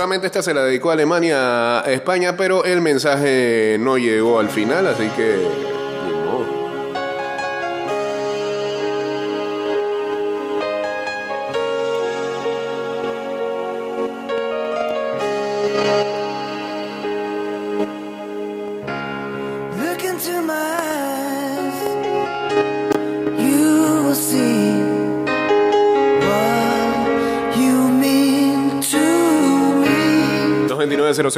[0.00, 4.48] Seguramente esta se la dedicó a Alemania, a España, pero el mensaje no llegó al
[4.48, 5.79] final, así que.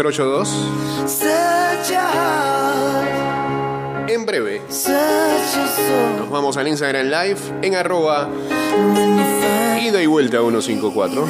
[0.03, 0.47] 229-0082.
[1.06, 4.60] Such a heart, En breve,
[6.19, 8.29] nos vamos al Instagram Live en arroba
[9.80, 11.27] ida y vuelta 154.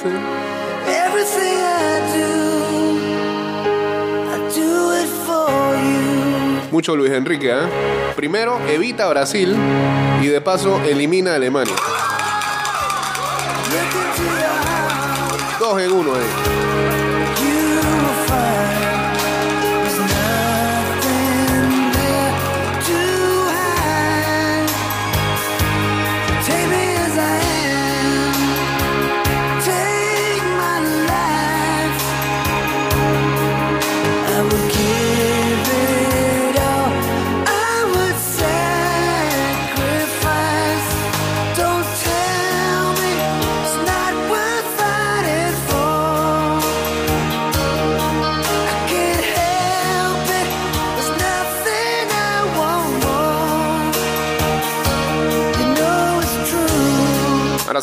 [0.00, 0.22] Everything.
[0.88, 2.32] Everything I do,
[4.30, 6.70] I do it for you.
[6.72, 7.68] Mucho Luis Enrique, ¿eh?
[8.16, 9.54] Primero, evita Brasil
[10.22, 11.74] y de paso elimina a Alemania.
[15.58, 16.89] Dos en uno ahí.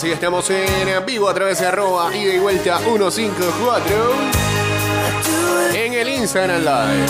[0.08, 5.76] Sí, estamos en vivo a través de arroba ida y vuelta 154 I do it.
[5.76, 7.06] en el Instagram Live.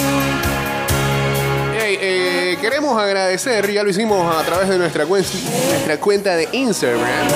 [2.00, 5.26] Eh, queremos agradecer, ya lo hicimos a través de nuestra, cuen-
[5.70, 7.28] nuestra cuenta de Instagram,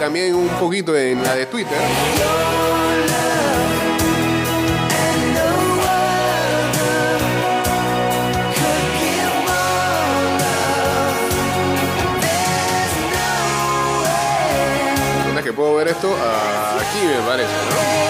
[0.00, 1.76] también un poquito en la de Twitter.
[15.60, 16.08] Puedo ver esto?
[16.14, 18.09] Aquí me parece, ¿no?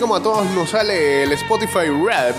[0.00, 2.36] Como a todos nos sale el Spotify Rap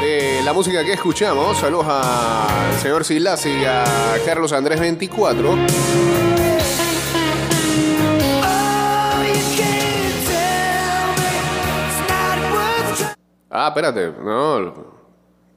[0.00, 1.56] de la música que escuchamos.
[1.58, 3.84] Saludos al señor Silas y a
[4.24, 5.50] Carlos Andrés 24.
[5.50, 5.66] Oh, you
[9.56, 11.28] can't tell me
[11.86, 13.14] it's not worth trying.
[13.50, 14.98] Ah, espérate, no.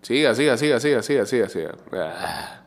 [0.01, 1.75] Siga, siga, siga, siga, siga, siga, siga.
[1.93, 2.61] Ah.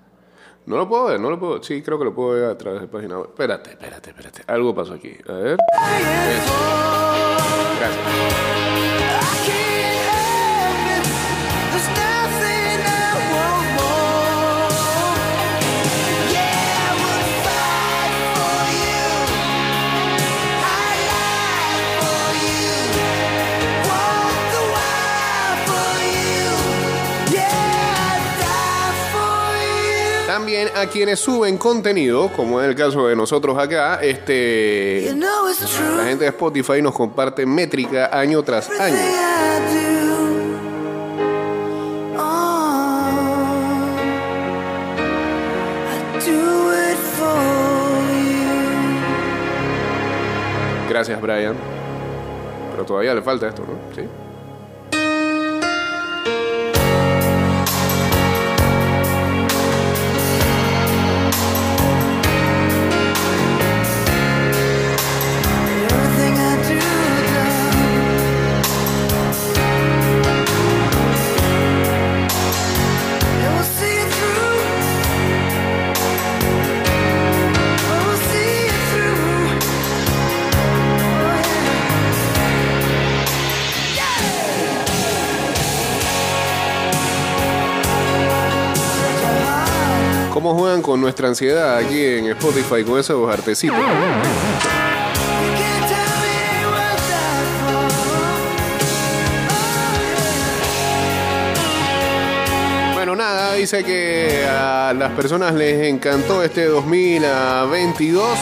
[0.66, 1.62] No lo puedo ver, no lo puedo.
[1.62, 3.28] Sí, creo que lo puedo ver a través de página web.
[3.28, 4.42] Espérate, espérate, espérate.
[4.46, 5.14] Algo pasó aquí.
[5.28, 5.58] A ver.
[6.30, 7.33] Eso.
[7.84, 8.93] Gracias.
[30.34, 35.04] También a quienes suben contenido, como es el caso de nosotros acá, este.
[35.06, 35.46] You know.
[35.96, 38.96] La gente de Spotify nos comparte métrica año tras año.
[42.18, 43.14] Oh.
[50.88, 51.54] Gracias, Brian.
[52.72, 53.94] Pero todavía le falta esto, ¿no?
[53.94, 54.02] Sí.
[90.52, 93.78] Juegan con nuestra ansiedad aquí en Spotify con esos artecitos.
[102.94, 108.38] Bueno, nada, dice que a las personas les encantó este 2022.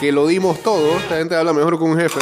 [0.00, 0.98] Que lo dimos todo.
[0.98, 2.20] Esta gente habla mejor que un jefe.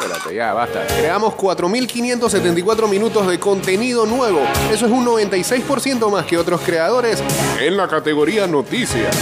[0.00, 0.86] Espérate, ya basta.
[0.86, 4.40] Creamos 4.574 minutos de contenido nuevo.
[4.72, 7.20] Eso es un 96% más que otros creadores
[7.60, 9.16] en la categoría noticias.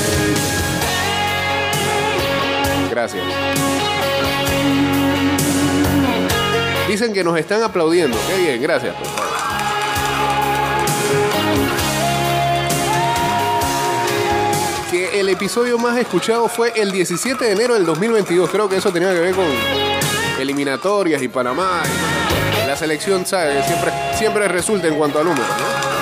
[2.91, 3.25] Gracias.
[6.87, 8.19] Dicen que nos están aplaudiendo.
[8.29, 8.95] Qué bien, gracias.
[14.91, 18.51] Que el episodio más escuchado fue el 17 de enero del 2022.
[18.51, 19.96] Creo que eso tenía que ver con
[20.39, 21.83] eliminatorias y Panamá.
[22.67, 23.65] la selección, ¿sabes?
[23.67, 25.97] Siempre, siempre resulta en cuanto a números, ¿no?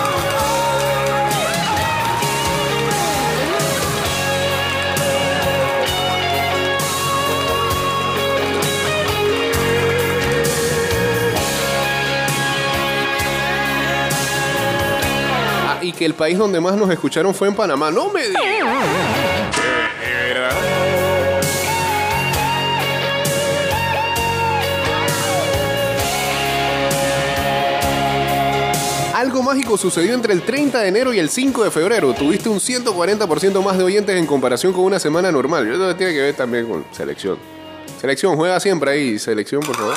[15.67, 17.91] Ah, y que el país donde más nos escucharon fue en Panamá.
[17.91, 19.34] No me digas.
[29.25, 32.13] Algo mágico sucedió entre el 30 de enero y el 5 de febrero.
[32.13, 35.67] Tuviste un 140% más de oyentes en comparación con una semana normal.
[35.67, 37.39] Eso tiene que ver también con selección.
[37.99, 39.19] Selección, juega siempre ahí.
[39.19, 39.95] Selección, por favor.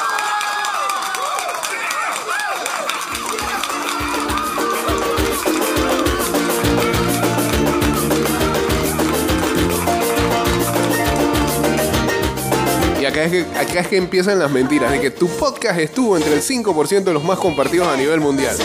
[13.27, 16.41] Es, que, acá es que empiezan las mentiras, de que tu podcast estuvo entre el
[16.41, 18.55] 5% de los más compartidos a nivel mundial.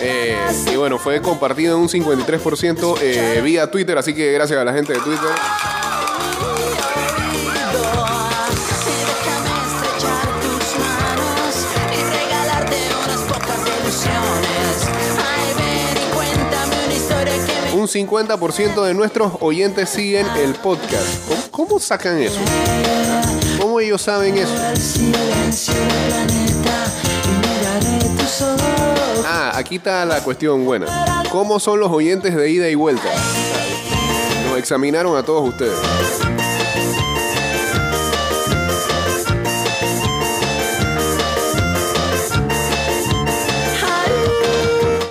[0.00, 0.36] Eh,
[0.72, 4.72] y bueno, fue compartido en un 53% eh, vía Twitter, así que gracias a la
[4.72, 5.30] gente de Twitter.
[17.84, 21.50] Un 50% de nuestros oyentes siguen el podcast.
[21.50, 22.40] ¿Cómo, sacan eso?
[23.60, 24.54] ¿Cómo ellos saben eso?
[29.26, 30.86] Ah, aquí está la cuestión buena.
[31.30, 33.10] ¿Cómo son los oyentes de ida y vuelta?
[34.48, 36.23] Nos examinaron a todos ustedes.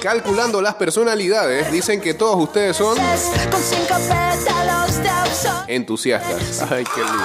[0.04, 2.98] Calculando las personalidades, dicen que todos ustedes son
[5.68, 6.62] entusiastas.
[6.70, 7.24] Ay, qué lindo.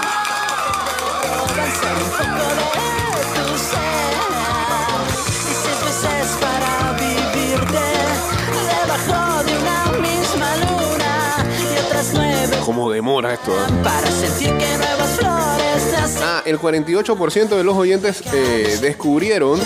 [12.65, 13.53] ¿Cómo demora esto?
[13.53, 13.73] eh?
[13.83, 16.23] para sentir que nuevas flores nacen.
[16.23, 19.59] Ah, el 48% de los oyentes eh, descubrieron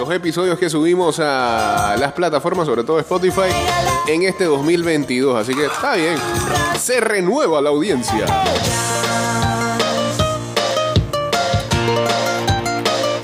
[0.00, 3.50] los episodios que subimos a las plataformas, sobre todo Spotify,
[4.06, 5.36] en este 2022.
[5.38, 6.16] Así que está bien.
[6.78, 8.24] Se renueva la audiencia.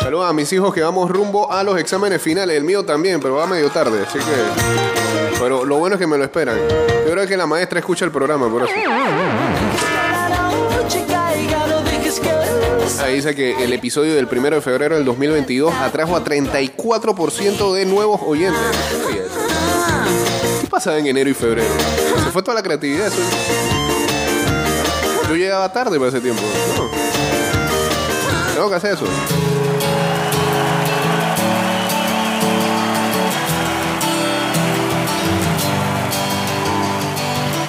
[0.03, 2.55] Saludos a mis hijos que vamos rumbo a los exámenes finales.
[2.55, 4.05] El mío también, pero va medio tarde.
[4.07, 5.39] Así que.
[5.41, 6.59] Pero lo bueno es que me lo esperan.
[7.07, 8.75] Yo creo que la maestra escucha el programa, por eso.
[13.13, 18.21] Dice que el episodio del 1 de febrero del 2022 atrajo a 34% de nuevos
[18.23, 18.61] oyentes.
[20.61, 21.73] ¿Qué pasaba en enero y febrero?
[22.25, 23.11] Se fue toda la creatividad.
[25.29, 26.43] Yo llegaba tarde para ese tiempo.
[26.77, 26.91] No.
[28.55, 29.07] Tengo que hacer eso.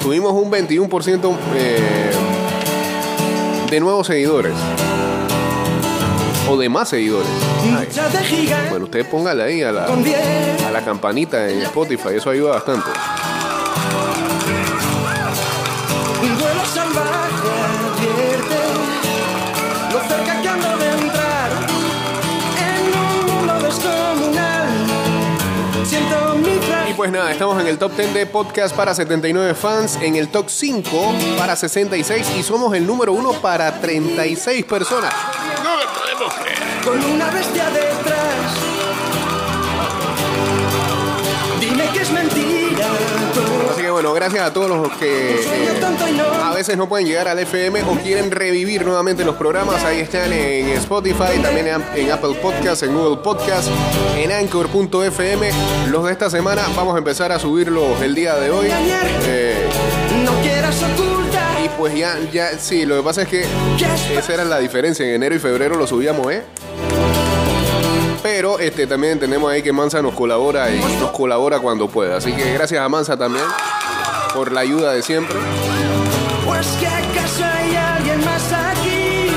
[0.01, 2.11] Tuvimos un 21% eh,
[3.69, 4.53] de nuevos seguidores.
[6.49, 7.27] O de más seguidores.
[8.69, 12.89] Bueno, usted póngale ahí a la, a la campanita en Spotify, eso ayuda bastante.
[26.95, 30.49] Pues nada, estamos en el top 10 de podcast para 79 fans, en el top
[30.49, 35.13] 5 para 66 y somos el número 1 para 36 personas.
[36.87, 38.53] Con una bestia detrás.
[41.59, 42.87] Dime que es mentira.
[43.71, 45.81] Así que bueno, gracias a todos los que eh,
[46.43, 49.83] a veces no pueden llegar al FM o quieren revivir nuevamente los programas.
[49.83, 53.69] Ahí están en Spotify, también en, en Apple Podcast, en Google Podcast,
[54.15, 55.51] en Anchor.fm.
[55.89, 58.67] Los de esta semana vamos a empezar a subirlos el día de hoy.
[59.25, 59.66] Eh,
[61.77, 63.45] pues ya, ya, sí, lo que pasa es que
[64.17, 65.05] esa era la diferencia.
[65.05, 66.43] En enero y febrero lo subíamos, ¿eh?
[68.23, 72.17] Pero este, también tenemos ahí que Mansa nos colabora y nos colabora cuando pueda.
[72.17, 73.45] Así que gracias a Mansa también
[74.33, 75.37] por la ayuda de siempre.
[76.45, 79.27] Pues que acaso hay alguien más aquí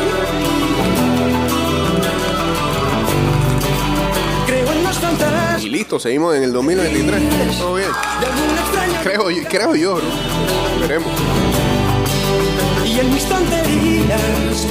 [4.46, 7.58] Creo en los fantasmas Y listo, seguimos en el 2023.
[7.58, 7.88] Todo bien.
[9.02, 10.80] Creo, yo- creo yo, ¿no?
[10.80, 11.08] Veremos.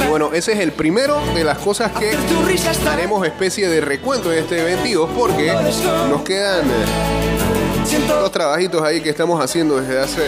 [0.10, 2.12] Bueno, ese es el primero de las cosas que
[2.90, 5.54] haremos especie de recuento de este 22 porque
[6.10, 7.20] nos quedan eh,
[7.86, 10.22] Siento dos trabajitos ahí que estamos haciendo desde hace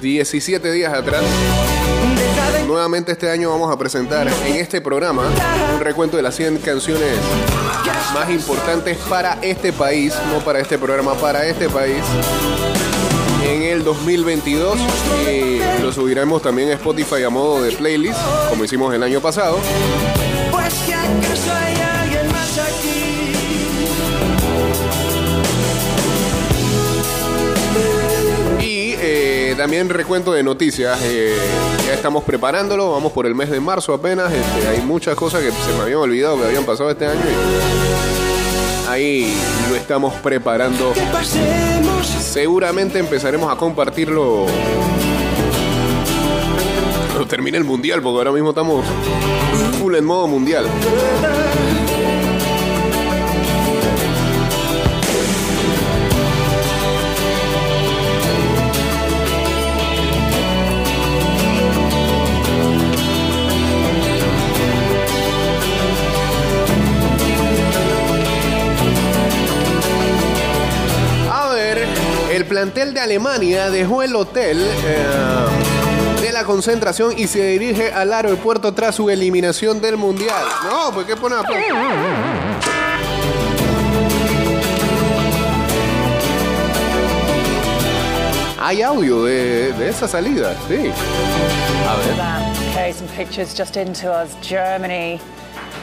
[0.00, 1.22] 17 días atrás.
[2.66, 5.22] Nuevamente este año vamos a presentar en este programa
[5.72, 7.16] un recuento de las 100 canciones
[8.12, 12.02] más importantes para este país, no para este programa, para este país.
[13.50, 14.78] En el 2022
[15.28, 19.58] y lo subiremos también a Spotify a modo de playlist, como hicimos el año pasado.
[20.52, 23.32] Pues que acaso hay alguien más aquí
[28.60, 31.00] Y eh, también recuento de noticias.
[31.02, 31.34] eh,
[31.86, 32.92] ya estamos preparándolo.
[32.92, 34.32] Vamos por el mes de marzo apenas.
[34.32, 37.20] este, hay muchas cosas que se me habían olvidado que habían pasado este año.
[38.86, 39.34] y ahí
[39.68, 40.92] lo estamos preparando.
[42.30, 44.46] Seguramente empezaremos a compartirlo.
[47.08, 48.84] Cuando termine el mundial, porque ahora mismo estamos
[49.80, 50.64] full en modo mundial.
[72.60, 75.06] Plantel de Alemania dejó el hotel eh,
[76.20, 80.44] de la concentración y se dirige al aeropuerto tras su eliminación del mundial.
[80.64, 81.42] No, pues qué pone a-
[88.62, 90.90] Hay audio de, esa salida, sí.
[91.88, 92.92] A ver.
[92.94, 94.36] some pictures just into us.
[94.42, 95.18] Germany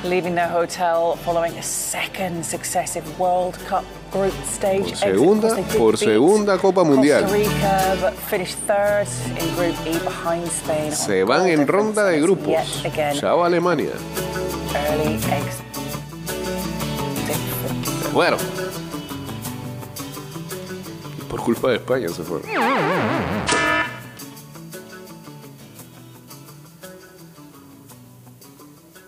[0.09, 6.57] leaving their hotel following a second successive World Cup group stage Por segunda- por segunda
[6.57, 7.25] Copa Mundial.
[7.29, 9.07] Rica, third
[9.39, 10.91] in Group E behind Spain.
[10.91, 12.83] Se van en ronda de grupos.
[13.19, 13.91] Chao Alemania.
[18.13, 18.37] Bueno.
[21.29, 22.47] Por culpa de España se fueron.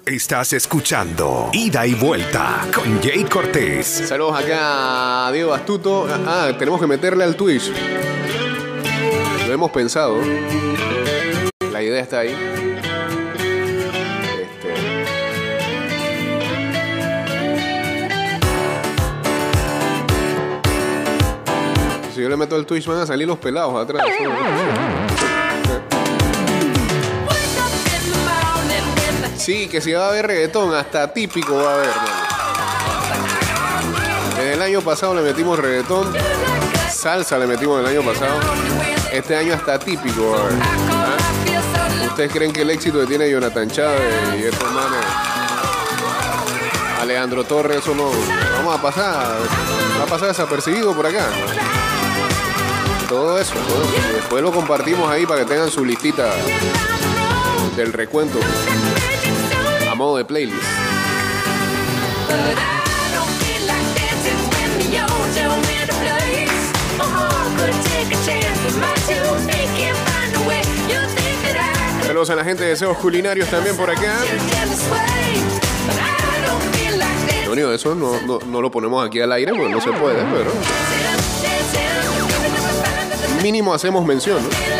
[0.09, 3.85] Estás escuchando Ida y Vuelta con Jay Cortés.
[3.85, 6.07] Saludos acá a Diego Astuto.
[6.25, 7.71] Ah, tenemos que meterle al Twitch.
[9.45, 10.17] Lo hemos pensado.
[11.71, 12.35] La idea está ahí.
[14.41, 14.73] Este.
[22.15, 24.03] Si yo le meto al Twitch van a salir los pelados atrás.
[29.39, 31.89] Sí, que si va a haber reggaetón, hasta típico va a haber.
[34.35, 36.13] Desde el año pasado le metimos reggaetón,
[36.91, 38.37] salsa le metimos el año pasado.
[39.13, 40.55] Este año hasta típico va a haber.
[40.91, 41.17] ¿Ah?
[42.07, 45.05] ¿Ustedes creen que el éxito que tiene Jonathan Chávez y estos manes,
[47.01, 48.11] Alejandro Torres, eso no
[48.57, 49.37] vamos a pasar,
[49.97, 51.25] va a pasar desapercibido por acá?
[53.07, 53.53] Todo eso,
[54.13, 56.29] después lo compartimos ahí para que tengan su listita
[57.77, 58.37] del recuento
[59.99, 60.63] modo de playlist.
[72.07, 74.19] Saludos a la gente de Deseos Culinarios también por acá.
[77.45, 79.91] Lo único de eso no, no, no lo ponemos aquí al aire porque no se
[79.91, 80.51] puede, pero
[83.43, 84.78] mínimo hacemos mención, ¿no?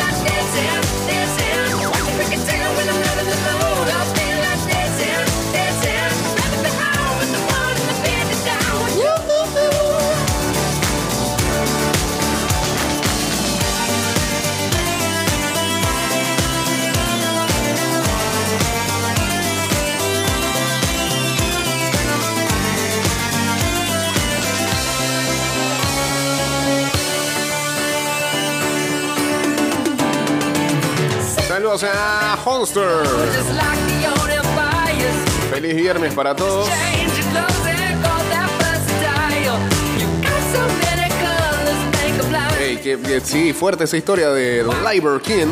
[40.84, 42.62] Many colors, make 'em blind.
[42.62, 45.48] Ey, que, que sí, fuerte esa historia de Liber King.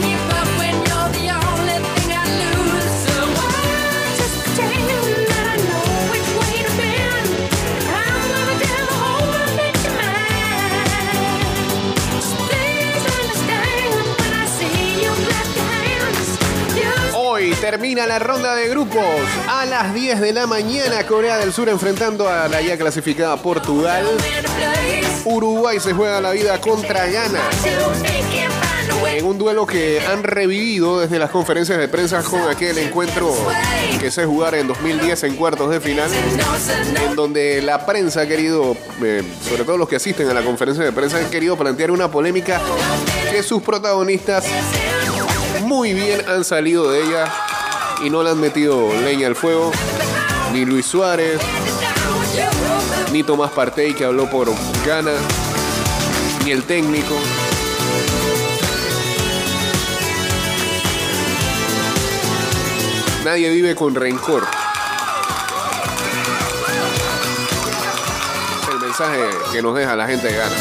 [17.71, 19.03] Termina la ronda de grupos.
[19.49, 24.05] A las 10 de la mañana, Corea del Sur enfrentando a la ya clasificada Portugal.
[25.25, 27.41] Uruguay se juega la vida contra Ghana.
[29.11, 33.35] En un duelo que han revivido desde las conferencias de prensa con aquel encuentro
[33.99, 36.09] que se jugara en 2010 en cuartos de final.
[37.05, 40.85] En donde la prensa ha querido, eh, sobre todo los que asisten a la conferencia
[40.85, 42.61] de prensa, han querido plantear una polémica
[43.29, 44.45] que sus protagonistas
[45.65, 47.25] muy bien han salido de ella
[48.03, 49.71] y no le han metido leña al fuego.
[50.53, 51.39] Ni Luis Suárez,
[53.11, 54.49] ni Tomás Partey que habló por
[54.85, 55.13] Gana,
[56.45, 57.15] ni el técnico.
[63.25, 64.47] Nadie vive con rencor.
[68.71, 69.19] El mensaje
[69.51, 70.55] que nos deja la gente de Gana.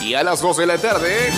[0.00, 1.30] Y a las 12 de la tarde,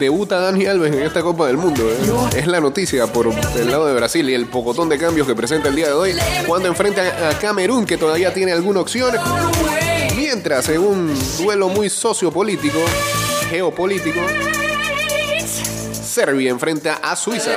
[0.00, 1.82] debuta Dani Alves en esta Copa del Mundo.
[1.88, 2.38] ¿eh?
[2.38, 5.68] Es la noticia por el lado de Brasil y el pocotón de cambios que presenta
[5.68, 6.14] el día de hoy
[6.46, 9.14] cuando enfrenta a Camerún, que todavía tiene alguna opción.
[10.16, 12.78] Mientras, en un duelo muy sociopolítico,
[13.50, 14.20] geopolítico,
[15.92, 17.56] Serbia enfrenta a Suiza.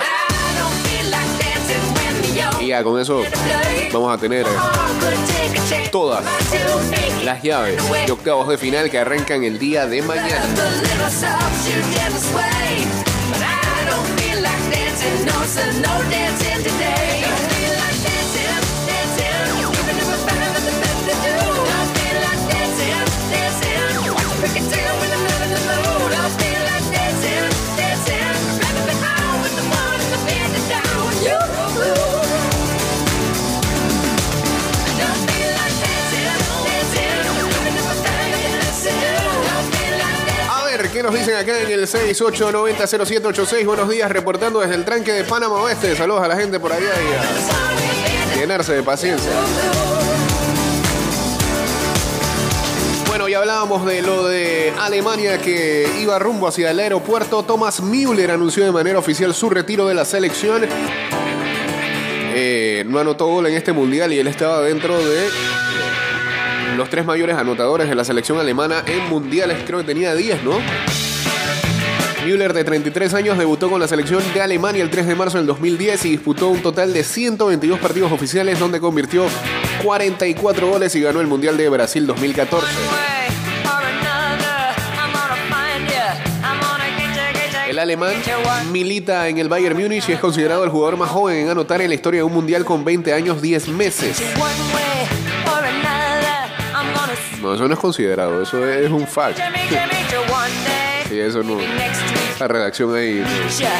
[2.82, 3.22] Con eso
[3.92, 4.48] vamos a tener
[5.92, 6.26] todas
[7.24, 7.78] las llaves
[8.08, 10.44] de octavos de final que arrancan el día de mañana.
[41.86, 43.66] 968900786.
[43.66, 45.96] Buenos días, reportando desde el tranque de Panamá Oeste.
[45.96, 49.32] Saludos a la gente por allá y a llenarse de paciencia.
[53.08, 57.44] Bueno, ya hablábamos de lo de Alemania que iba rumbo hacia el aeropuerto.
[57.44, 60.66] Thomas Müller anunció de manera oficial su retiro de la selección.
[62.36, 65.28] Eh, no anotó gol en este mundial y él estaba dentro de
[66.76, 69.60] los tres mayores anotadores de la selección alemana en mundiales.
[69.66, 70.58] Creo que tenía 10, ¿no?
[72.26, 75.48] Müller, de 33 años, debutó con la selección de Alemania el 3 de marzo del
[75.48, 79.26] 2010 y disputó un total de 122 partidos oficiales donde convirtió
[79.84, 82.68] 44 goles y ganó el Mundial de Brasil 2014.
[87.68, 88.14] El alemán
[88.72, 91.90] milita en el Bayern Múnich y es considerado el jugador más joven en anotar en
[91.90, 94.22] la historia de un mundial con 20 años 10 meses.
[97.42, 99.40] No, eso no es considerado, eso es un fact.
[101.20, 101.58] Eso no.
[102.40, 103.24] La redacción ahí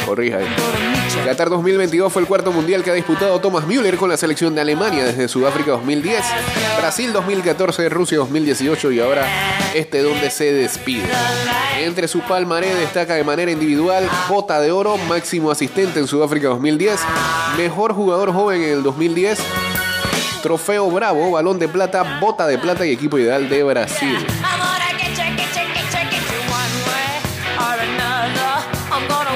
[0.06, 0.38] corrija.
[1.24, 4.60] Qatar 2022 fue el cuarto mundial que ha disputado Thomas Müller con la selección de
[4.60, 6.22] Alemania desde Sudáfrica 2010,
[6.78, 9.26] Brasil 2014, Rusia 2018 y ahora
[9.74, 11.04] este donde se despide.
[11.78, 17.00] Entre su palmarés destaca de manera individual bota de oro, máximo asistente en Sudáfrica 2010,
[17.56, 19.38] mejor jugador joven en el 2010,
[20.42, 24.18] trofeo bravo, balón de plata, bota de plata y equipo ideal de Brasil.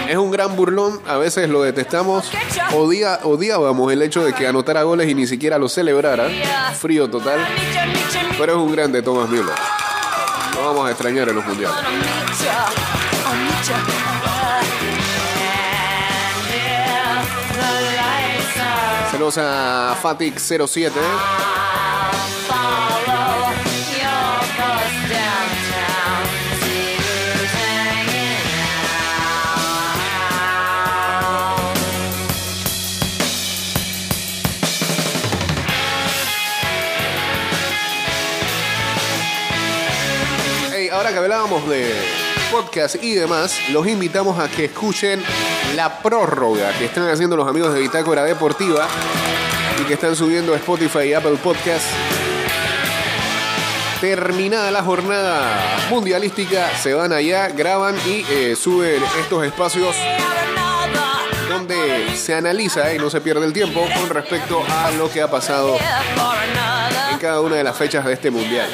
[0.09, 2.31] Es un gran burlón, a veces lo detestamos.
[2.73, 6.31] Odiábamos el hecho de que anotara goles y ni siquiera lo celebrara.
[6.81, 7.47] Frío total.
[8.39, 9.55] Pero es un grande Thomas Müller.
[10.55, 11.77] Lo vamos a extrañar en los mundiales.
[19.11, 20.93] Saludos a Fatic07.
[41.19, 41.93] Hablábamos de
[42.53, 45.23] podcast y demás, los invitamos a que escuchen
[45.75, 48.87] la prórroga que están haciendo los amigos de Bitácora Deportiva
[49.81, 51.85] y que están subiendo Spotify y Apple Podcast
[54.01, 59.97] terminada la jornada mundialística, se van allá, graban y eh, suben estos espacios
[61.49, 65.29] donde se analiza y no se pierde el tiempo con respecto a lo que ha
[65.29, 65.77] pasado
[67.11, 68.71] en cada una de las fechas de este mundial.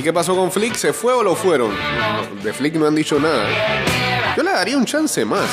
[0.00, 0.76] ¿Y qué pasó con Flick?
[0.76, 1.76] ¿Se fue o lo fueron?
[2.42, 3.46] De Flick no han dicho nada.
[4.34, 5.46] Yo le daría un chance más.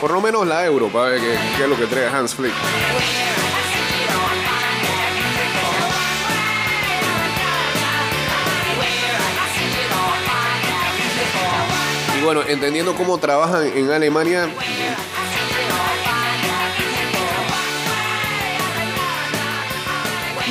[0.00, 1.20] Por lo menos la Euro, para ver
[1.56, 2.52] qué es lo que trae Hans Flick.
[12.24, 14.48] Bueno, entendiendo cómo trabajan en Alemania,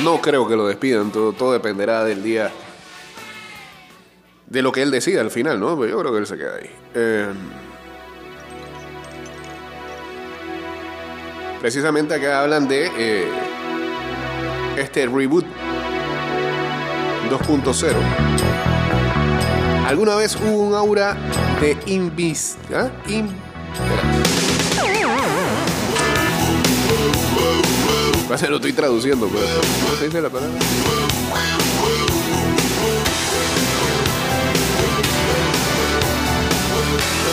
[0.04, 1.10] no creo que lo despidan.
[1.10, 2.52] Todo, todo dependerá del día.
[4.46, 5.76] De lo que él decida al final, ¿no?
[5.78, 6.70] Pero yo creo que él se queda ahí.
[6.94, 7.32] Eh,
[11.60, 13.28] precisamente acá hablan de eh,
[14.76, 15.44] este reboot
[17.30, 18.63] 2.0.
[19.86, 21.14] ¿Alguna vez hubo un aura
[21.60, 22.56] de invis...
[22.74, 22.90] ¿ah?
[23.06, 23.28] In-.
[28.28, 29.44] Pasa, lo estoy traduciendo, pero...
[29.84, 30.58] ¿Cómo se dice la palabra?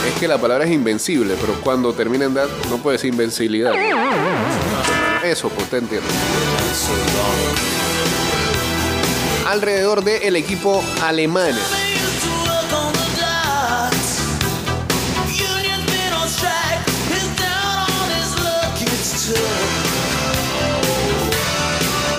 [0.08, 3.74] Es que la palabra es invencible, pero cuando termina en dad no puede decir invencibilidad.
[5.24, 6.08] Eso, pues te entiendo.
[9.48, 11.56] Alrededor del equipo alemán.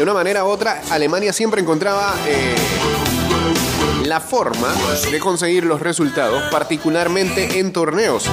[0.02, 2.56] De una manera u otra, Alemania siempre encontraba eh,
[4.04, 4.74] la forma
[5.08, 8.24] de conseguir los resultados, particularmente en torneos.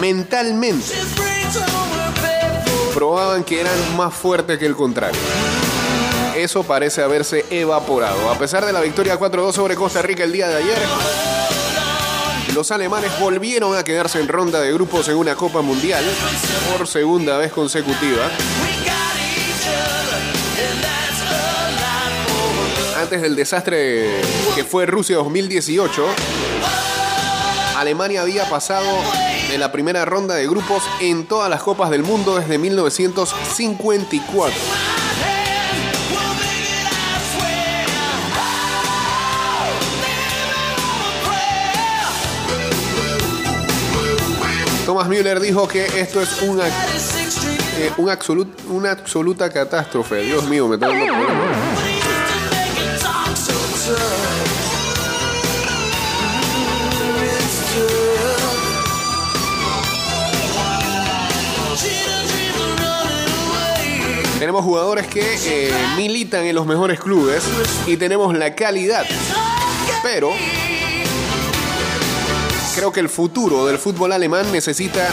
[0.00, 0.94] Mentalmente
[2.94, 5.18] probaban que eran más fuertes que el contrario.
[6.36, 8.30] Eso parece haberse evaporado.
[8.30, 10.78] A pesar de la victoria 4-2 sobre Costa Rica el día de ayer,
[12.54, 16.04] los alemanes volvieron a quedarse en ronda de grupos en una Copa Mundial
[16.70, 18.30] por segunda vez consecutiva.
[23.12, 24.22] Antes del desastre
[24.54, 26.06] que fue Rusia 2018,
[27.76, 28.86] Alemania había pasado
[29.50, 34.54] de la primera ronda de grupos en todas las copas del mundo desde 1954.
[44.86, 47.92] Thomas Müller dijo que esto es una, eh,
[48.70, 50.22] una absoluta catástrofe.
[50.22, 51.91] Dios mío, me dando problemas.
[64.38, 67.42] Tenemos jugadores que eh, militan en los mejores clubes
[67.86, 69.04] y tenemos la calidad.
[70.04, 70.30] Pero
[72.76, 75.08] creo que el futuro del fútbol alemán necesita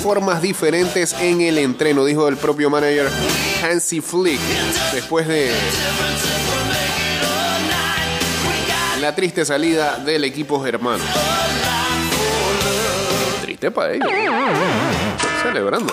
[0.00, 3.10] formas diferentes en el entreno, dijo el propio manager
[3.64, 4.40] Hansi Flick,
[4.92, 5.50] después de
[9.00, 11.04] la triste salida del equipo germano.
[13.42, 14.08] Triste para ellos.
[15.42, 15.92] Celebrando.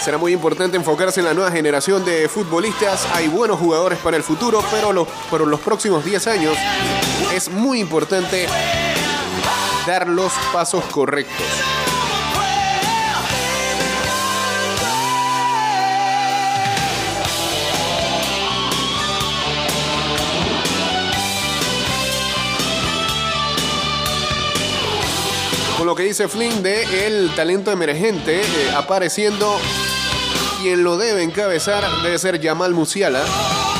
[0.00, 3.06] Será muy importante enfocarse en la nueva generación de futbolistas.
[3.14, 5.06] Hay buenos jugadores para el futuro, pero los,
[5.46, 6.56] los próximos 10 años
[7.34, 8.46] es muy importante
[9.86, 11.46] dar los pasos correctos.
[25.82, 29.58] Con lo que dice Flynn de el talento emergente eh, apareciendo,
[30.60, 33.24] quien lo debe encabezar debe ser Yamal Musiala,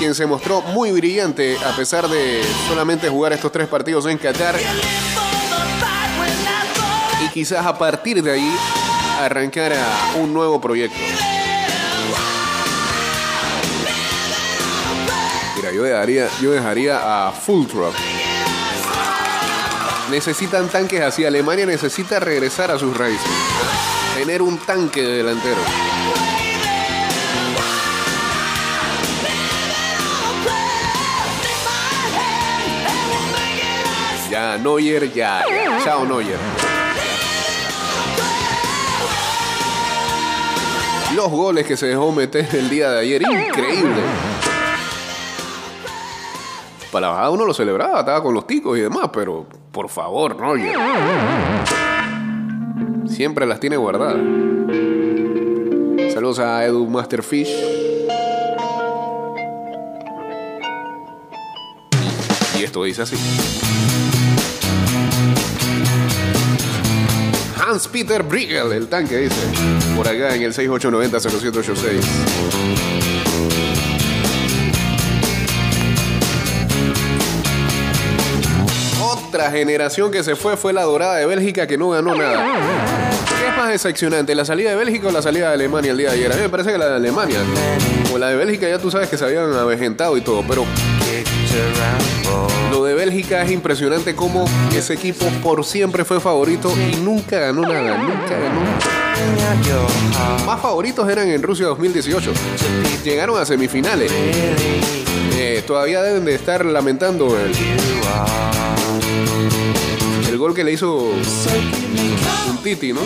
[0.00, 4.56] quien se mostró muy brillante a pesar de solamente jugar estos tres partidos en Qatar.
[7.24, 8.52] Y quizás a partir de ahí
[9.20, 10.98] arrancar a un nuevo proyecto.
[15.54, 17.94] Mira, yo dejaría, yo dejaría a Full Truck.
[20.12, 21.25] Necesitan tanques así.
[21.25, 23.27] Alemania necesita regresar a sus raíces.
[24.14, 25.57] Tener un tanque de delantero.
[34.31, 35.42] Ya, Neuer, ya.
[35.83, 36.37] Chao, Neuer.
[41.14, 44.03] Los goles que se dejó meter el día de ayer, increíble.
[46.90, 50.38] Para la bajada uno lo celebraba, estaba con los ticos y demás, pero por favor,
[50.38, 50.76] Neuer.
[53.08, 54.20] Siempre las tiene guardadas.
[56.12, 57.48] Saludos a Edu Masterfish.
[62.58, 63.16] Y esto dice así.
[67.56, 69.40] Hans Peter Briegel, el tanque dice.
[69.96, 73.01] Por acá en el 6890-0786.
[79.42, 82.46] Otra generación que se fue fue la dorada de Bélgica que no ganó nada.
[83.40, 86.11] ¿Qué es más decepcionante, la salida de Bélgica o la salida de Alemania el día
[86.11, 86.33] de ayer?
[86.33, 87.40] A mí me parece que la de Alemania.
[88.14, 90.64] O la de Bélgica ya tú sabes que se habían avejentado y todo, pero
[92.70, 94.44] lo de Bélgica es impresionante como
[94.76, 98.61] ese equipo por siempre fue favorito y nunca ganó nada, nunca ganó.
[100.46, 102.33] Más favoritos eran en Rusia 2018.
[103.02, 104.12] Llegaron a semifinales.
[105.35, 107.52] Eh, todavía deben de estar lamentando el
[110.42, 110.92] gol que le hizo
[112.50, 113.00] un Titi, ¿no?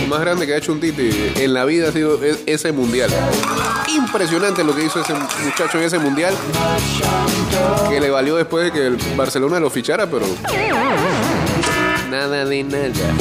[0.00, 2.72] Lo más grande que ha hecho un Titi en la vida ha sido e- ese
[2.72, 3.08] mundial.
[3.94, 6.34] Impresionante lo que hizo ese muchacho en ese mundial.
[7.88, 10.26] Que le valió después de que el Barcelona lo fichara, pero.
[12.10, 13.14] Nada de nada.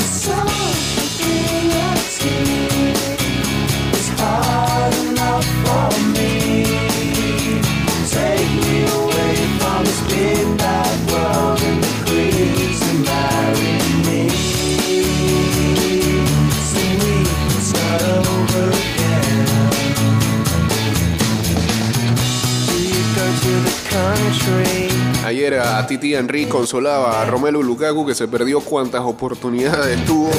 [25.30, 30.32] Ayer a Titi Henry consolaba a Romelu Lukaku que se perdió cuantas oportunidades tuvo.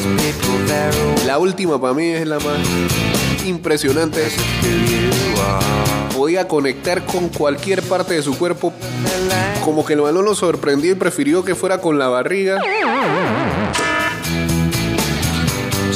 [1.27, 2.59] La última para mí es la más
[3.47, 4.27] impresionante.
[6.13, 8.73] Podía conectar con cualquier parte de su cuerpo.
[9.65, 12.61] Como que el balón lo sorprendió y prefirió que fuera con la barriga.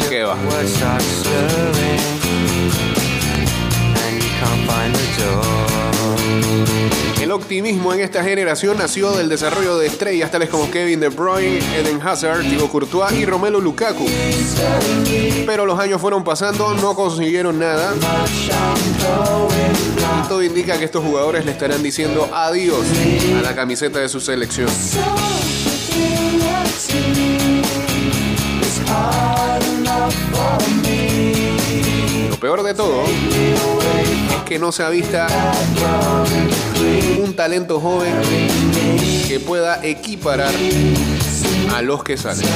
[0.08, 0.36] ¿Qué va?
[7.24, 11.58] El optimismo en esta generación nació del desarrollo de estrellas tales como Kevin De Bruyne,
[11.74, 14.04] Eden Hazard, Thibaut Courtois y Romelu Lukaku.
[15.46, 17.94] Pero los años fueron pasando, no consiguieron nada.
[20.22, 22.84] Y todo indica que estos jugadores le estarán diciendo adiós
[23.38, 24.68] a la camiseta de su selección.
[32.28, 35.16] Lo peor de todo es que no se ha visto
[37.34, 38.12] talento joven
[39.28, 40.54] que pueda equiparar
[41.74, 42.46] a los que salen.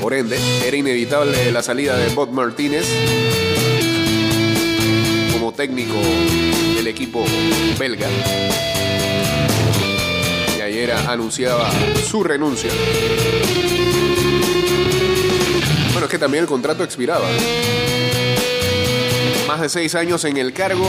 [0.00, 2.86] Por ende, era inevitable la salida de Bob Martínez
[5.32, 5.96] como técnico
[6.76, 7.24] del equipo
[7.78, 8.08] belga.
[10.56, 11.70] Y ayer anunciaba
[12.08, 12.70] su renuncia.
[15.92, 17.28] Bueno, es que también el contrato expiraba.
[19.58, 20.88] Más de seis años en el cargo.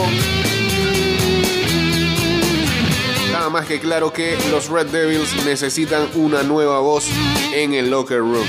[3.32, 7.08] Nada más que claro que los Red Devils necesitan una nueva voz
[7.52, 8.46] en el locker room.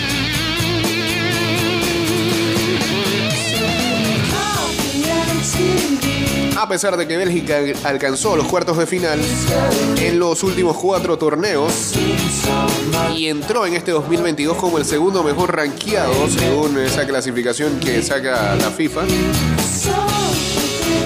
[6.56, 9.20] A pesar de que Bélgica alcanzó los cuartos de final
[9.98, 11.94] en los últimos cuatro torneos
[13.16, 18.56] y entró en este 2022 como el segundo mejor rankeado según esa clasificación que saca
[18.58, 19.02] la FIFA,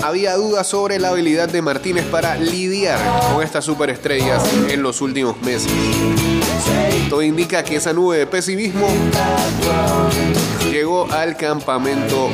[0.06, 3.00] había dudas sobre la habilidad de Martínez para lidiar
[3.34, 5.72] con estas superestrellas en los últimos meses.
[7.10, 8.88] Todo indica que esa nube de pesimismo
[10.70, 12.30] llegó al campamento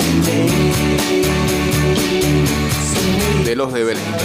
[3.45, 4.17] de los de Bélgica.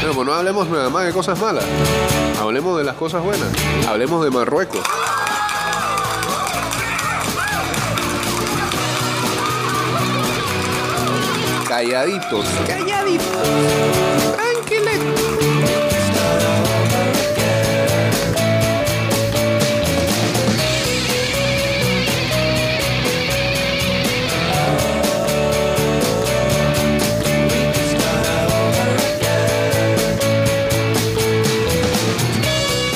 [0.00, 1.64] Bueno, pues no hablemos nada más de cosas malas.
[2.40, 3.48] Hablemos de las cosas buenas.
[3.86, 4.80] Hablemos de Marruecos.
[11.74, 12.46] calladitos.
[12.68, 13.26] Calladitos.
[14.36, 15.20] Tranquilitos.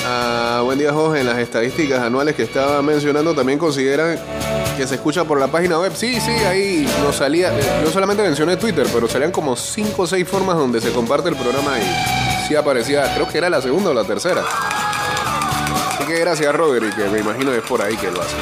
[0.07, 0.63] Ah,
[1.17, 4.21] en las estadísticas anuales que estaba mencionando también consideran
[4.79, 5.93] que se escucha por la página web.
[5.95, 7.49] Sí, sí, ahí nos salía.
[7.53, 11.29] eh, Yo solamente mencioné Twitter, pero salían como 5 o 6 formas donde se comparte
[11.29, 14.45] el programa y sí aparecía, creo que era la segunda o la tercera.
[15.95, 18.37] Así que gracias, Roderick, que me imagino es por ahí que lo hace.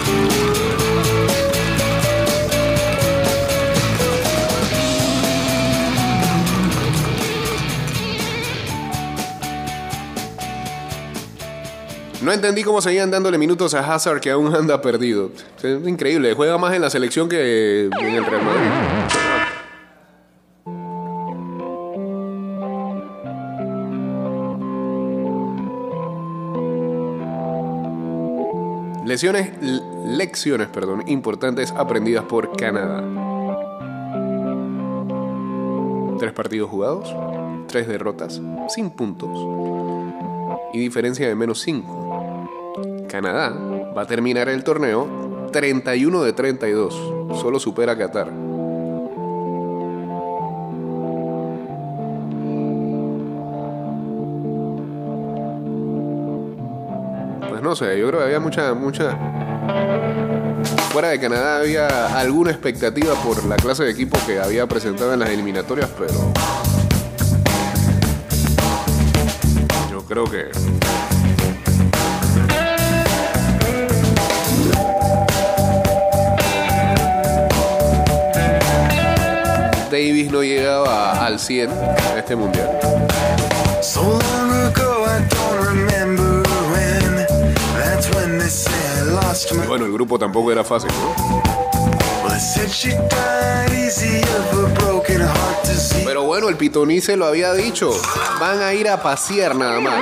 [12.26, 15.30] No entendí cómo seguían dándole minutos a Hazard que aún anda perdido.
[15.62, 18.62] Es increíble, juega más en la selección que en el Real Madrid.
[29.06, 29.52] Lesiones,
[30.04, 33.04] lecciones, perdón, importantes aprendidas por Canadá.
[36.18, 37.14] Tres partidos jugados,
[37.68, 39.30] tres derrotas, sin puntos
[40.72, 42.05] y diferencia de menos 5.
[43.08, 43.52] Canadá
[43.96, 46.94] va a terminar el torneo 31 de 32,
[47.40, 48.30] solo supera a Qatar.
[57.48, 59.16] Pues no sé, yo creo que había mucha, mucha...
[60.90, 65.20] Fuera de Canadá había alguna expectativa por la clase de equipo que había presentado en
[65.20, 66.14] las eliminatorias, pero...
[69.90, 70.50] Yo creo que
[79.96, 82.68] Davis no llegaba al 100 en este mundial.
[83.80, 87.26] So long ago, I don't remember when.
[87.78, 89.66] That's when they said I lost my.
[89.66, 91.42] Bueno, el grupo tampoco era fácil, ¿no?
[96.04, 97.90] Pero bueno, el Pitoní se lo había dicho.
[98.38, 99.94] Van a ir a pasear nada más.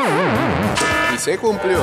[1.14, 1.78] Y se cumplió.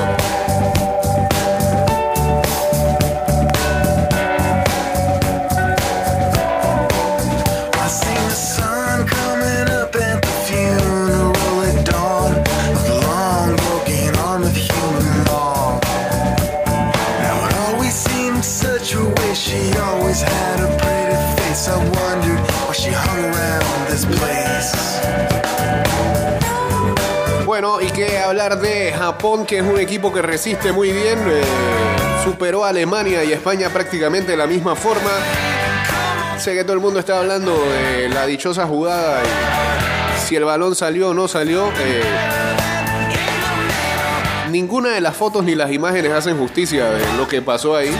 [28.49, 31.19] De Japón, que es un equipo que resiste muy bien.
[31.27, 31.43] eh,
[32.23, 35.11] superó a Alemania y España prácticamente de la misma forma.
[36.39, 40.75] Sé que todo el mundo está hablando de la dichosa jugada y si el balón
[40.75, 41.67] salió o no salió.
[41.79, 42.01] eh,
[44.49, 47.95] ninguna de las fotos ni las imágenes hacen justicia de lo que pasó ahí.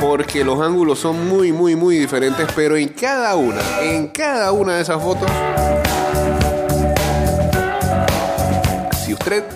[0.00, 4.76] Porque los ángulos son muy, muy, muy diferentes, pero en cada una, en cada una
[4.76, 5.28] de esas fotos,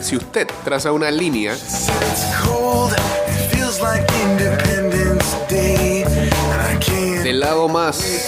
[0.01, 1.55] si usted traza una línea,
[7.23, 8.27] del lado más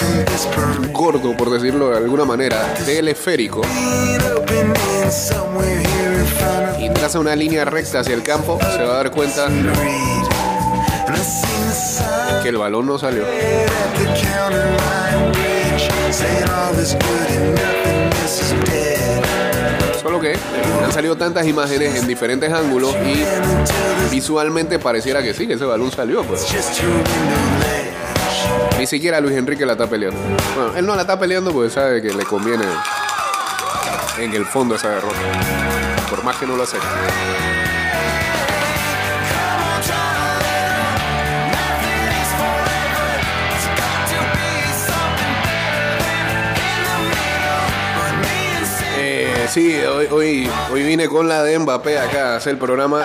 [0.93, 3.63] gordo, por decirlo de alguna manera, del esférico,
[6.79, 9.49] y traza una línea recta hacia el campo, se va a dar cuenta
[12.41, 13.25] que el balón no salió.
[20.03, 20.35] Solo que
[20.85, 23.25] han salido tantas imágenes en diferentes ángulos y
[24.11, 26.45] visualmente pareciera que sí, que ese balón salió, pues.
[26.51, 26.99] window
[27.61, 28.79] ledge.
[28.79, 30.19] Ni siquiera Luis Enrique la está peleando.
[30.57, 32.65] Bueno, él no la está peleando porque sabe que le conviene
[34.19, 35.17] en el fondo esa derrota.
[36.11, 37.52] Por más que no lo acepte.
[49.53, 53.05] Sí, hoy, hoy, hoy vine con la de Mbappé acá a hacer el programa.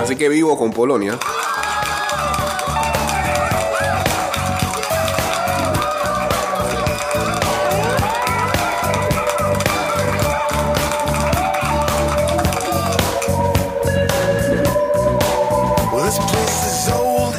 [0.00, 1.18] así que vivo con Polonia.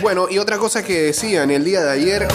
[0.06, 2.28] Bueno, y otra cosa que decían el día de ayer,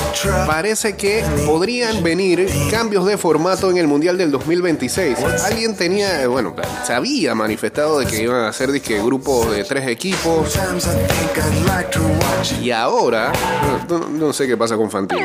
[0.45, 5.17] parece que podrían venir cambios de formato en el Mundial del 2026.
[5.45, 6.53] Alguien tenía, bueno,
[6.85, 10.59] se había manifestado de que iban a ser disque grupos de tres equipos.
[12.61, 13.31] Y ahora,
[13.89, 15.21] no, sé qué pasa con Fantino.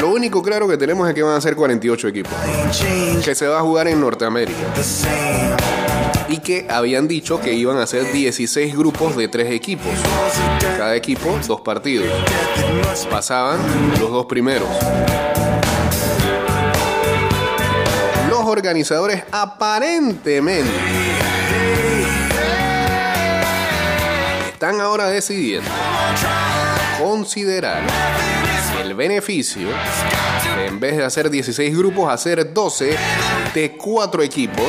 [0.00, 2.32] Lo único claro que tenemos es que van a ser 48 equipos.
[3.22, 4.72] Que se va a jugar en Norteamérica.
[6.34, 9.92] Y que habían dicho que iban a ser 16 grupos de tres equipos.
[10.60, 12.08] Cada equipo, dos partidos.
[13.08, 13.60] Pasaban
[14.00, 14.68] los dos primeros.
[18.28, 20.72] Los organizadores aparentemente
[24.52, 25.70] están ahora decidiendo
[26.98, 27.82] considerar
[28.82, 29.68] el beneficio
[30.56, 32.96] de, en vez de hacer 16 grupos, hacer 12
[33.54, 34.66] de 4 equipos,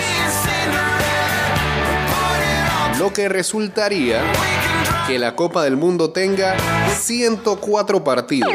[3.05, 4.19] lo que resultaría
[5.05, 6.55] que la Copa del Mundo tenga
[6.89, 8.51] 104 partidos,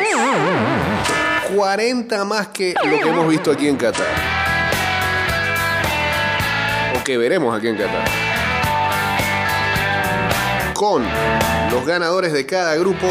[1.54, 4.08] 40 más que lo que hemos visto aquí en Qatar,
[6.98, 8.08] o que veremos aquí en Qatar.
[10.74, 11.04] Con
[11.70, 13.06] los ganadores de cada grupo,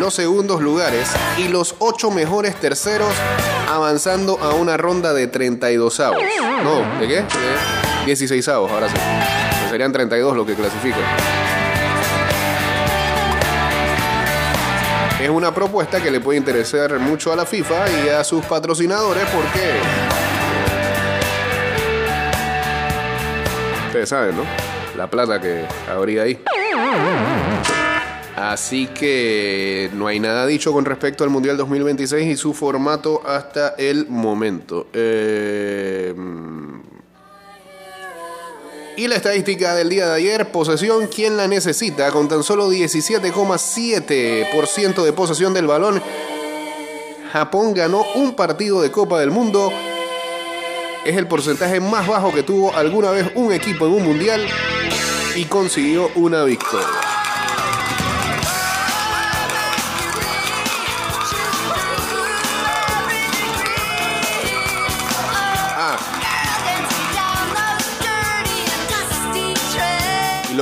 [0.00, 1.08] los segundos lugares
[1.38, 3.14] y los ocho mejores terceros
[3.68, 6.22] avanzando a una ronda de 32 avos.
[6.62, 7.14] No, ¿de qué?
[7.16, 8.94] De 16 avos, ahora sí.
[8.96, 11.02] Pues serían 32 los que clasifican.
[15.20, 19.24] Es una propuesta que le puede interesar mucho a la FIFA y a sus patrocinadores
[19.34, 19.72] porque...
[23.86, 24.42] Ustedes saben, ¿no?
[24.96, 26.38] La plata que habría ahí.
[28.36, 33.70] Así que no hay nada dicho con respecto al Mundial 2026 y su formato hasta
[33.78, 34.88] el momento.
[34.92, 36.14] Eh,
[38.98, 42.12] y la estadística del día de ayer, posesión, ¿quién la necesita?
[42.12, 46.02] Con tan solo 17,7% de posesión del balón,
[47.32, 49.72] Japón ganó un partido de Copa del Mundo.
[51.06, 54.46] Es el porcentaje más bajo que tuvo alguna vez un equipo en un mundial
[55.34, 57.15] y consiguió una victoria.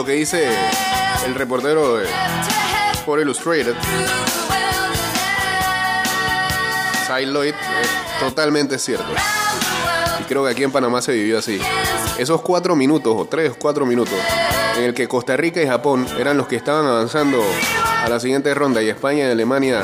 [0.05, 0.49] Que dice
[1.25, 2.07] el reportero de
[2.93, 3.75] Sport Illustrated,
[7.07, 9.07] Cy Lloyd, es totalmente cierto.
[10.21, 11.61] Y creo que aquí en Panamá se vivió así.
[12.19, 14.15] Esos cuatro minutos, o tres, cuatro minutos,
[14.77, 17.43] en el que Costa Rica y Japón eran los que estaban avanzando
[18.05, 19.83] a la siguiente ronda y España y Alemania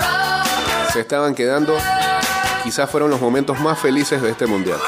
[0.92, 1.76] se estaban quedando,
[2.64, 4.78] quizás fueron los momentos más felices de este mundial.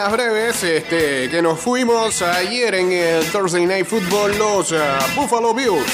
[0.00, 0.62] Las breves.
[0.62, 5.92] Este, que nos fuimos ayer en el Thursday Night Football, los ah, Buffalo Bills.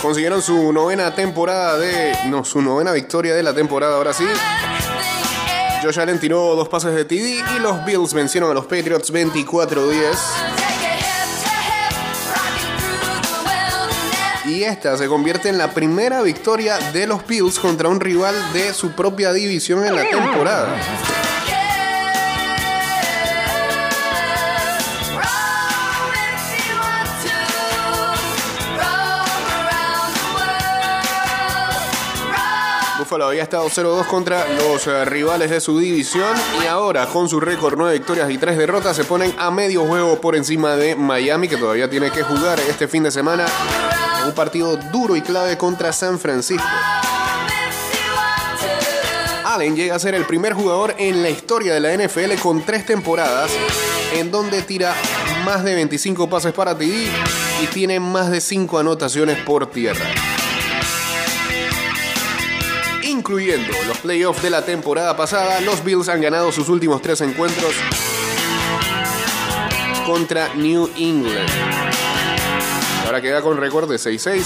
[0.00, 2.16] Consiguieron su novena temporada de.
[2.26, 4.24] No, su novena victoria de la temporada, ahora sí.
[5.82, 10.57] Josh Allen tiró dos pases de TD y los Bills vencieron a los Patriots 24-10.
[14.58, 18.74] Y esta se convierte en la primera victoria de los Bills contra un rival de
[18.74, 20.76] su propia división en la temporada.
[32.98, 37.38] Buffalo había estado 0-2 contra los eh, rivales de su división y ahora con su
[37.38, 41.46] récord 9 victorias y 3 derrotas se ponen a medio juego por encima de Miami
[41.46, 43.46] que todavía tiene que jugar este fin de semana
[44.28, 46.64] un partido duro y clave contra San Francisco.
[49.44, 52.84] Allen llega a ser el primer jugador en la historia de la NFL con tres
[52.84, 53.50] temporadas
[54.14, 54.94] en donde tira
[55.44, 57.08] más de 25 pases para TD
[57.62, 60.04] y tiene más de 5 anotaciones por tierra
[63.18, 67.74] incluyendo los playoffs de la temporada pasada, los Bills han ganado sus últimos tres encuentros
[70.06, 72.07] contra New England.
[73.08, 74.44] Ahora queda con récord de 6-6.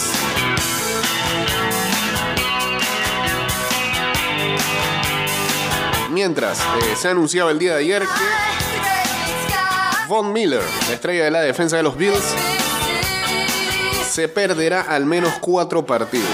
[6.13, 6.63] Mientras eh,
[6.97, 11.83] se anunciaba el día de ayer que Von Miller, la estrella de la defensa de
[11.83, 12.23] los Bills,
[14.09, 16.31] se perderá al menos cuatro partidos.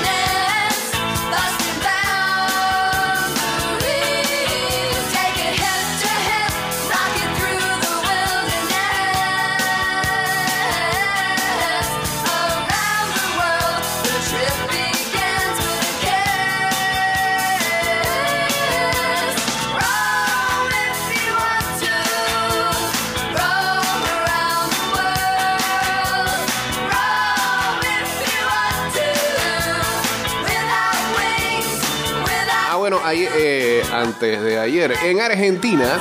[33.17, 36.01] Eh, antes de ayer, en Argentina,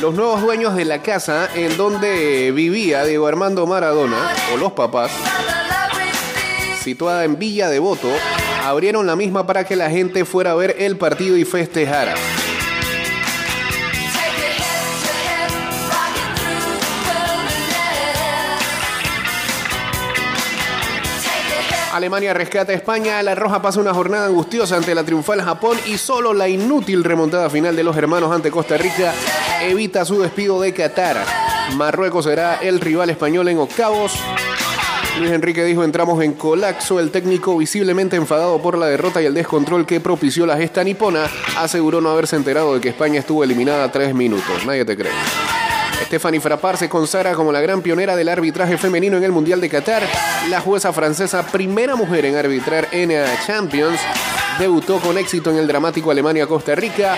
[0.00, 5.10] los nuevos dueños de la casa en donde vivía Diego Armando Maradona, o los papás,
[6.82, 8.10] situada en Villa Devoto,
[8.64, 12.14] abrieron la misma para que la gente fuera a ver el partido y festejara.
[21.98, 25.98] Alemania rescata a España, la Roja pasa una jornada angustiosa ante la triunfal Japón y
[25.98, 29.12] solo la inútil remontada final de los hermanos ante Costa Rica
[29.62, 31.16] evita su despido de Qatar.
[31.74, 34.12] Marruecos será el rival español en octavos.
[35.18, 37.00] Luis Enrique dijo entramos en colapso.
[37.00, 41.26] El técnico visiblemente enfadado por la derrota y el descontrol que propició la gesta nipona
[41.56, 44.64] aseguró no haberse enterado de que España estuvo eliminada tres minutos.
[44.64, 45.10] Nadie te cree.
[46.06, 49.68] Stephanie Frappart se consagra como la gran pionera del arbitraje femenino en el Mundial de
[49.68, 50.02] Qatar.
[50.48, 54.00] La jueza francesa, primera mujer en arbitrar eh, Champions,
[54.58, 57.16] debutó con éxito en el dramático Alemania-Costa Rica.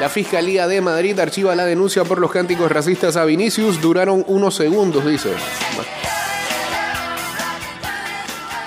[0.00, 3.80] La Fiscalía de Madrid archiva la denuncia por los cánticos racistas a Vinicius.
[3.80, 5.30] Duraron unos segundos, dice.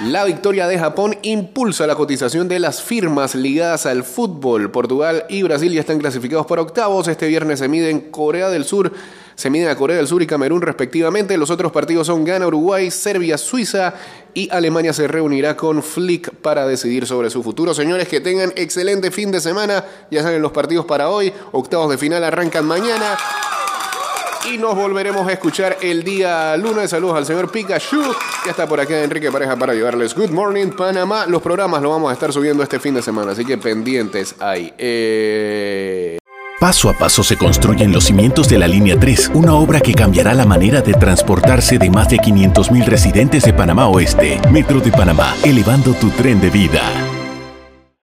[0.02, 4.72] La victoria de Japón impulsa la cotización de las firmas ligadas al fútbol.
[4.72, 7.10] Portugal y Brasil ya están clasificados para octavos.
[7.10, 8.94] Este viernes se miden Corea del Sur,
[9.36, 11.38] se miden a Corea del Sur y Camerún respectivamente.
[11.38, 13.94] Los otros partidos son Ghana, Uruguay, Serbia, Suiza
[14.34, 17.74] y Alemania se reunirá con Flick para decidir sobre su futuro.
[17.74, 19.84] Señores, que tengan excelente fin de semana.
[20.10, 21.34] Ya saben los partidos para hoy.
[21.52, 23.18] Octavos de final arrancan mañana.
[24.46, 26.90] Y nos volveremos a escuchar el día lunes.
[26.90, 28.02] Saludos al señor Pikachu.
[28.46, 31.26] Ya está por acá Enrique Pareja para llevarles Good Morning Panamá.
[31.26, 34.74] Los programas los vamos a estar subiendo este fin de semana, así que pendientes ahí.
[34.78, 36.18] Eh...
[36.60, 40.34] Paso a paso se construyen los cimientos de la Línea 3, una obra que cambiará
[40.34, 44.42] la manera de transportarse de más de 500.000 residentes de Panamá Oeste.
[44.52, 46.82] Metro de Panamá, elevando tu tren de vida.